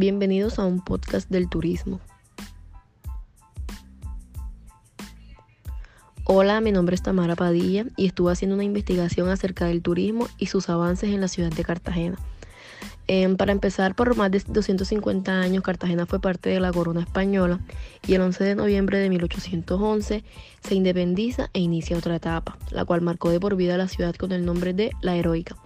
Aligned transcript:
Bienvenidos 0.00 0.58
a 0.58 0.64
un 0.64 0.82
podcast 0.82 1.28
del 1.28 1.50
turismo. 1.50 2.00
Hola, 6.24 6.62
mi 6.62 6.72
nombre 6.72 6.94
es 6.94 7.02
Tamara 7.02 7.36
Padilla 7.36 7.84
y 7.98 8.06
estuve 8.06 8.32
haciendo 8.32 8.54
una 8.54 8.64
investigación 8.64 9.28
acerca 9.28 9.66
del 9.66 9.82
turismo 9.82 10.26
y 10.38 10.46
sus 10.46 10.70
avances 10.70 11.10
en 11.10 11.20
la 11.20 11.28
ciudad 11.28 11.52
de 11.52 11.64
Cartagena. 11.64 12.16
Em, 13.08 13.36
para 13.36 13.52
empezar, 13.52 13.94
por 13.94 14.16
más 14.16 14.30
de 14.30 14.42
250 14.46 15.38
años, 15.38 15.62
Cartagena 15.62 16.06
fue 16.06 16.18
parte 16.18 16.48
de 16.48 16.60
la 16.60 16.72
corona 16.72 17.02
española 17.02 17.60
y 18.06 18.14
el 18.14 18.22
11 18.22 18.42
de 18.42 18.54
noviembre 18.54 19.00
de 19.00 19.10
1811 19.10 20.24
se 20.62 20.74
independiza 20.74 21.50
e 21.52 21.60
inicia 21.60 21.98
otra 21.98 22.16
etapa, 22.16 22.56
la 22.70 22.86
cual 22.86 23.02
marcó 23.02 23.28
de 23.28 23.38
por 23.38 23.54
vida 23.54 23.76
la 23.76 23.86
ciudad 23.86 24.14
con 24.14 24.32
el 24.32 24.46
nombre 24.46 24.72
de 24.72 24.92
La 25.02 25.14
Heroica. 25.14 25.56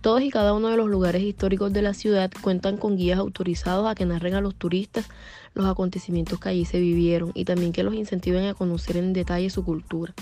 Todos 0.00 0.22
y 0.22 0.30
cada 0.30 0.52
uno 0.54 0.68
de 0.68 0.76
los 0.76 0.88
lugares 0.88 1.22
históricos 1.22 1.72
de 1.72 1.82
la 1.82 1.92
ciudad 1.92 2.30
cuentan 2.40 2.76
con 2.76 2.96
guías 2.96 3.18
autorizados 3.18 3.88
a 3.88 3.94
que 3.94 4.06
narren 4.06 4.34
a 4.34 4.40
los 4.40 4.54
turistas 4.54 5.08
los 5.54 5.66
acontecimientos 5.66 6.38
que 6.38 6.50
allí 6.50 6.64
se 6.64 6.78
vivieron 6.78 7.32
y 7.34 7.44
también 7.44 7.72
que 7.72 7.82
los 7.82 7.94
incentiven 7.94 8.46
a 8.46 8.54
conocer 8.54 8.96
en 8.96 9.12
detalle 9.12 9.50
su 9.50 9.64
cultura. 9.64 10.14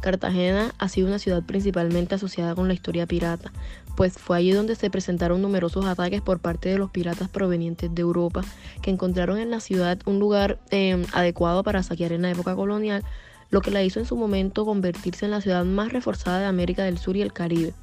Cartagena 0.00 0.72
ha 0.78 0.88
sido 0.88 1.08
una 1.08 1.18
ciudad 1.18 1.42
principalmente 1.42 2.14
asociada 2.14 2.54
con 2.54 2.68
la 2.68 2.74
historia 2.74 3.06
pirata, 3.06 3.52
pues 3.96 4.14
fue 4.14 4.38
allí 4.38 4.52
donde 4.52 4.74
se 4.74 4.88
presentaron 4.90 5.42
numerosos 5.42 5.84
ataques 5.84 6.22
por 6.22 6.38
parte 6.38 6.70
de 6.70 6.78
los 6.78 6.90
piratas 6.90 7.28
provenientes 7.28 7.94
de 7.94 8.00
Europa, 8.00 8.42
que 8.80 8.90
encontraron 8.90 9.38
en 9.38 9.50
la 9.50 9.60
ciudad 9.60 9.98
un 10.06 10.18
lugar 10.18 10.58
eh, 10.70 11.04
adecuado 11.12 11.62
para 11.62 11.82
saquear 11.82 12.12
en 12.12 12.22
la 12.22 12.30
época 12.30 12.56
colonial, 12.56 13.04
lo 13.50 13.60
que 13.60 13.70
la 13.70 13.82
hizo 13.82 14.00
en 14.00 14.06
su 14.06 14.16
momento 14.16 14.64
convertirse 14.64 15.24
en 15.24 15.32
la 15.32 15.40
ciudad 15.40 15.64
más 15.64 15.92
reforzada 15.92 16.40
de 16.40 16.46
América 16.46 16.84
del 16.84 16.98
Sur 16.98 17.16
y 17.16 17.22
el 17.22 17.32
Caribe. 17.32 17.74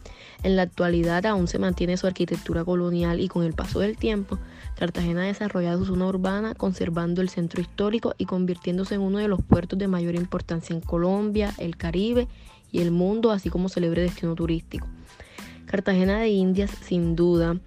En 0.44 0.56
la 0.56 0.62
actualidad 0.64 1.26
aún 1.26 1.48
se 1.48 1.60
mantiene 1.60 1.98
su 1.98 2.08
arquitectura 2.08 2.64
colonial 2.64 3.20
y 3.20 3.28
con 3.28 3.44
el 3.44 3.54
paso 3.54 3.80
del 3.80 3.98
tiempo, 3.98 4.38
Cartagena 4.78 5.24
ha 5.24 5.26
desarrollado 5.26 5.80
su 5.80 5.94
zona 5.94 6.06
urbana 6.06 6.54
conservando 6.54 7.22
el 7.22 7.30
centro 7.30 7.62
histórico 7.62 8.14
y 8.20 8.26
convirtiéndose 8.26 8.94
en 8.94 9.02
uno 9.02 9.18
de 9.18 9.28
los 9.28 9.42
puertos 9.42 9.80
de 9.80 9.88
mayor 9.88 10.14
importancia 10.14 10.76
en 10.76 10.82
Colombia, 10.82 11.54
el 11.58 11.78
Caribe 11.78 12.28
y 12.72 12.82
el 12.82 12.92
mundo, 12.92 13.32
así 13.32 13.50
como 13.50 13.70
celebre 13.70 14.04
destino 14.04 14.36
turístico. 14.36 14.88
Cartagena 15.66 16.20
de 16.20 16.30
Indias, 16.30 16.70
sin 16.70 17.16
duda, 17.16 17.58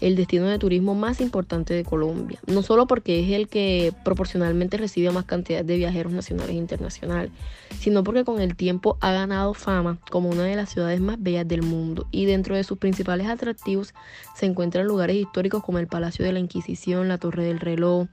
el 0.00 0.16
destino 0.16 0.46
de 0.46 0.58
turismo 0.58 0.94
más 0.94 1.20
importante 1.20 1.74
de 1.74 1.84
Colombia, 1.84 2.38
no 2.46 2.62
solo 2.62 2.86
porque 2.86 3.24
es 3.24 3.32
el 3.32 3.48
que 3.48 3.92
proporcionalmente 4.04 4.76
recibe 4.76 5.10
más 5.10 5.24
cantidad 5.24 5.64
de 5.64 5.76
viajeros 5.76 6.12
nacionales 6.12 6.50
e 6.50 6.58
internacionales, 6.58 7.30
sino 7.78 8.04
porque 8.04 8.24
con 8.24 8.40
el 8.40 8.56
tiempo 8.56 8.96
ha 9.00 9.12
ganado 9.12 9.54
fama 9.54 9.98
como 10.10 10.28
una 10.28 10.44
de 10.44 10.56
las 10.56 10.70
ciudades 10.70 11.00
más 11.00 11.22
bellas 11.22 11.46
del 11.48 11.62
mundo 11.62 12.06
y 12.10 12.26
dentro 12.26 12.56
de 12.56 12.64
sus 12.64 12.78
principales 12.78 13.26
atractivos 13.28 13.94
se 14.34 14.46
encuentran 14.46 14.86
lugares 14.86 15.16
históricos 15.16 15.62
como 15.62 15.78
el 15.78 15.86
Palacio 15.86 16.24
de 16.24 16.32
la 16.32 16.38
Inquisición, 16.38 17.08
la 17.08 17.18
Torre 17.18 17.44
del 17.44 17.60
Reloj, 17.60 18.08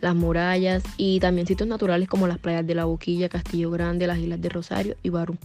las 0.00 0.14
murallas 0.14 0.82
y 0.96 1.20
también 1.20 1.46
sitios 1.46 1.68
naturales 1.68 2.08
como 2.08 2.26
las 2.26 2.38
playas 2.38 2.66
de 2.66 2.74
La 2.74 2.84
Boquilla, 2.84 3.28
Castillo 3.28 3.70
Grande, 3.70 4.06
las 4.06 4.18
Islas 4.18 4.40
de 4.40 4.48
Rosario 4.48 4.96
y 5.02 5.08
Barú. 5.08 5.36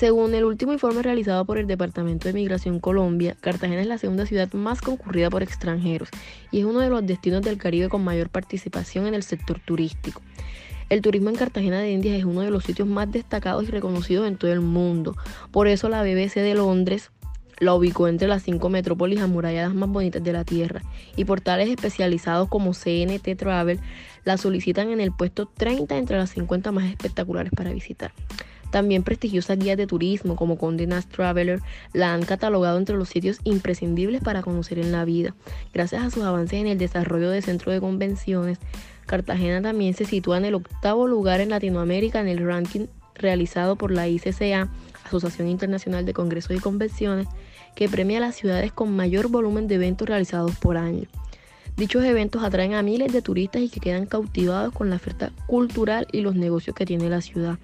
Según 0.00 0.34
el 0.34 0.44
último 0.44 0.72
informe 0.72 1.02
realizado 1.02 1.44
por 1.44 1.58
el 1.58 1.66
Departamento 1.66 2.26
de 2.26 2.32
Migración 2.32 2.80
Colombia, 2.80 3.36
Cartagena 3.38 3.82
es 3.82 3.86
la 3.86 3.98
segunda 3.98 4.24
ciudad 4.24 4.50
más 4.54 4.80
concurrida 4.80 5.28
por 5.28 5.42
extranjeros 5.42 6.08
y 6.50 6.60
es 6.60 6.64
uno 6.64 6.80
de 6.80 6.88
los 6.88 7.04
destinos 7.06 7.42
del 7.42 7.58
Caribe 7.58 7.90
con 7.90 8.02
mayor 8.02 8.30
participación 8.30 9.06
en 9.06 9.12
el 9.12 9.22
sector 9.22 9.60
turístico. 9.60 10.22
El 10.88 11.02
turismo 11.02 11.28
en 11.28 11.36
Cartagena 11.36 11.80
de 11.80 11.92
Indias 11.92 12.18
es 12.18 12.24
uno 12.24 12.40
de 12.40 12.50
los 12.50 12.64
sitios 12.64 12.88
más 12.88 13.12
destacados 13.12 13.64
y 13.64 13.70
reconocidos 13.70 14.26
en 14.26 14.38
todo 14.38 14.50
el 14.50 14.62
mundo. 14.62 15.16
Por 15.50 15.68
eso 15.68 15.90
la 15.90 16.02
BBC 16.02 16.36
de 16.36 16.54
Londres 16.54 17.10
la 17.58 17.74
ubicó 17.74 18.08
entre 18.08 18.26
las 18.26 18.42
cinco 18.42 18.70
metrópolis 18.70 19.20
amuralladas 19.20 19.74
más 19.74 19.90
bonitas 19.90 20.24
de 20.24 20.32
la 20.32 20.44
Tierra 20.46 20.80
y 21.14 21.26
portales 21.26 21.68
especializados 21.68 22.48
como 22.48 22.72
CNT 22.72 23.36
Travel 23.36 23.78
la 24.24 24.38
solicitan 24.38 24.92
en 24.92 25.02
el 25.02 25.12
puesto 25.12 25.44
30 25.44 25.98
entre 25.98 26.16
las 26.16 26.30
50 26.30 26.72
más 26.72 26.86
espectaculares 26.86 27.52
para 27.54 27.70
visitar. 27.70 28.14
También 28.70 29.02
prestigiosas 29.02 29.58
guías 29.58 29.76
de 29.76 29.86
turismo 29.86 30.36
como 30.36 30.58
Condé 30.58 30.86
Nast 30.86 31.10
Traveler 31.10 31.60
la 31.92 32.14
han 32.14 32.22
catalogado 32.22 32.78
entre 32.78 32.96
los 32.96 33.08
sitios 33.08 33.38
imprescindibles 33.44 34.22
para 34.22 34.42
conocer 34.42 34.78
en 34.78 34.92
la 34.92 35.04
vida. 35.04 35.34
Gracias 35.72 36.02
a 36.02 36.10
sus 36.10 36.22
avances 36.22 36.60
en 36.60 36.66
el 36.66 36.78
desarrollo 36.78 37.30
de 37.30 37.42
centro 37.42 37.72
de 37.72 37.80
convenciones, 37.80 38.58
Cartagena 39.10 39.60
también 39.60 39.94
se 39.94 40.04
sitúa 40.04 40.38
en 40.38 40.44
el 40.44 40.54
octavo 40.54 41.08
lugar 41.08 41.40
en 41.40 41.48
Latinoamérica 41.50 42.20
en 42.20 42.28
el 42.28 42.46
ranking 42.46 42.86
realizado 43.16 43.74
por 43.74 43.90
la 43.90 44.06
ICCA, 44.06 44.68
Asociación 45.04 45.48
Internacional 45.48 46.06
de 46.06 46.14
Congresos 46.14 46.56
y 46.56 46.60
Convenciones, 46.60 47.26
que 47.74 47.88
premia 47.88 48.18
a 48.18 48.20
las 48.20 48.36
ciudades 48.36 48.72
con 48.72 48.94
mayor 48.94 49.26
volumen 49.26 49.66
de 49.66 49.74
eventos 49.74 50.08
realizados 50.08 50.54
por 50.56 50.76
año. 50.76 51.08
Dichos 51.76 52.04
eventos 52.04 52.44
atraen 52.44 52.74
a 52.74 52.82
miles 52.82 53.12
de 53.12 53.20
turistas 53.20 53.62
y 53.62 53.68
que 53.68 53.80
quedan 53.80 54.06
cautivados 54.06 54.72
con 54.72 54.90
la 54.90 54.96
oferta 54.96 55.32
cultural 55.46 56.06
y 56.12 56.20
los 56.20 56.36
negocios 56.36 56.76
que 56.76 56.86
tiene 56.86 57.08
la 57.08 57.20
ciudad. 57.20 57.58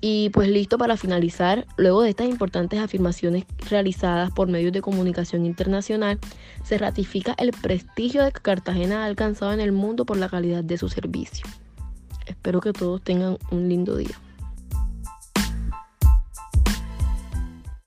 Y 0.00 0.30
pues 0.30 0.48
listo 0.48 0.78
para 0.78 0.96
finalizar, 0.96 1.66
luego 1.76 2.02
de 2.02 2.10
estas 2.10 2.28
importantes 2.28 2.80
afirmaciones 2.80 3.44
realizadas 3.68 4.30
por 4.30 4.48
medios 4.48 4.72
de 4.72 4.80
comunicación 4.80 5.44
internacional, 5.44 6.18
se 6.64 6.78
ratifica 6.78 7.34
el 7.36 7.52
prestigio 7.52 8.24
que 8.32 8.40
Cartagena 8.40 9.02
ha 9.02 9.06
alcanzado 9.06 9.52
en 9.52 9.60
el 9.60 9.72
mundo 9.72 10.06
por 10.06 10.16
la 10.16 10.30
calidad 10.30 10.64
de 10.64 10.78
su 10.78 10.88
servicio. 10.88 11.46
Espero 12.26 12.60
que 12.60 12.72
todos 12.72 13.02
tengan 13.02 13.36
un 13.50 13.68
lindo 13.68 13.96
día. 13.96 14.18